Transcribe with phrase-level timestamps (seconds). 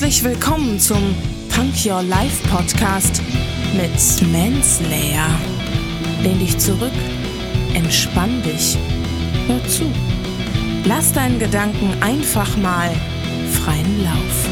[0.00, 1.14] Herzlich willkommen zum
[1.54, 3.20] Punk Your Life Podcast
[3.74, 5.28] mit Manslayer.
[6.22, 6.94] Lehn dich zurück,
[7.74, 8.78] entspann dich,
[9.46, 9.92] hör zu.
[10.86, 12.90] Lass deinen Gedanken einfach mal
[13.52, 14.48] freien Lauf.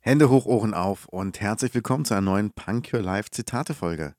[0.00, 4.12] Hände hoch, Ohren auf und herzlich willkommen zu einer neuen Punk Your Life Zitate-Folge.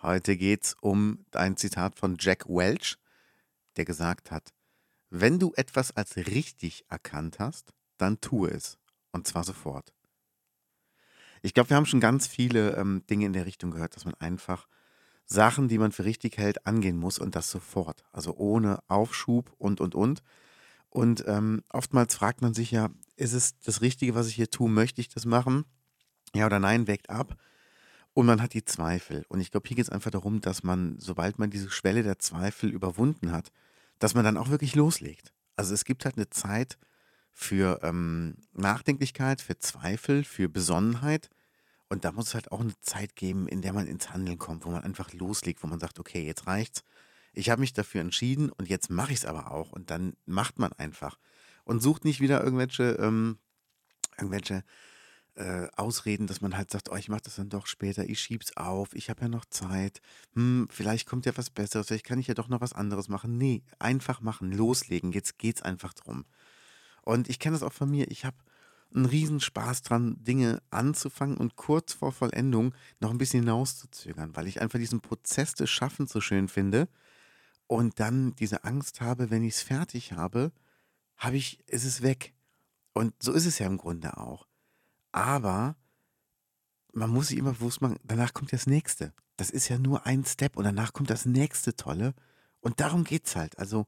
[0.00, 2.96] Heute geht es um ein Zitat von Jack Welch,
[3.76, 4.52] der gesagt hat:
[5.10, 8.78] Wenn du etwas als richtig erkannt hast, dann tue es.
[9.10, 9.92] Und zwar sofort.
[11.42, 14.14] Ich glaube, wir haben schon ganz viele ähm, Dinge in der Richtung gehört, dass man
[14.14, 14.68] einfach
[15.24, 18.04] Sachen, die man für richtig hält, angehen muss und das sofort.
[18.12, 20.22] Also ohne Aufschub und, und, und.
[20.90, 24.70] Und ähm, oftmals fragt man sich ja, ist es das Richtige, was ich hier tue?
[24.70, 25.64] Möchte ich das machen?
[26.34, 27.36] Ja oder nein, wägt ab.
[28.18, 29.24] Und man hat die Zweifel.
[29.28, 32.18] Und ich glaube, hier geht es einfach darum, dass man, sobald man diese Schwelle der
[32.18, 33.52] Zweifel überwunden hat,
[34.00, 35.32] dass man dann auch wirklich loslegt.
[35.54, 36.78] Also es gibt halt eine Zeit
[37.32, 41.30] für ähm, Nachdenklichkeit, für Zweifel, für Besonnenheit.
[41.88, 44.64] Und da muss es halt auch eine Zeit geben, in der man ins Handeln kommt,
[44.64, 46.82] wo man einfach loslegt, wo man sagt, okay, jetzt reicht's.
[47.34, 49.70] Ich habe mich dafür entschieden und jetzt mache ich es aber auch.
[49.70, 51.20] Und dann macht man einfach.
[51.62, 53.38] Und sucht nicht wieder irgendwelche, ähm,
[54.16, 54.64] irgendwelche
[55.38, 58.56] äh, Ausreden, dass man halt sagt, oh, ich mache das dann doch später, ich schieb's
[58.56, 60.00] auf, ich habe ja noch Zeit,
[60.34, 63.38] hm, vielleicht kommt ja was Besseres, vielleicht kann ich ja doch noch was anderes machen.
[63.38, 66.24] Nee, einfach machen, loslegen, jetzt geht's einfach drum.
[67.02, 68.36] Und ich kenne das auch von mir, ich habe
[68.92, 74.48] einen riesen Spaß dran, Dinge anzufangen und kurz vor Vollendung noch ein bisschen hinauszuzögern, weil
[74.48, 76.88] ich einfach diesen Prozess des Schaffens so schön finde
[77.68, 80.52] und dann diese Angst habe, wenn ich es fertig habe,
[81.16, 82.34] habe ich, ist es weg.
[82.92, 84.48] Und so ist es ja im Grunde auch.
[85.18, 85.74] Aber
[86.92, 89.12] man muss sich immer bewusst machen, danach kommt das nächste.
[89.36, 92.14] Das ist ja nur ein Step und danach kommt das nächste Tolle.
[92.60, 93.58] Und darum geht es halt.
[93.58, 93.86] Also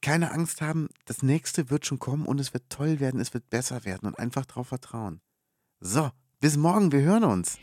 [0.00, 3.50] keine Angst haben, das nächste wird schon kommen und es wird toll werden, es wird
[3.50, 5.20] besser werden und einfach darauf vertrauen.
[5.80, 7.58] So, bis morgen, wir hören uns.